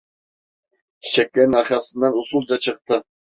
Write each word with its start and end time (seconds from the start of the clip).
Çiçeklerin 1.01 1.53
arkasından 1.53 2.17
usulca 2.17 2.59
çıktı. 2.59 3.03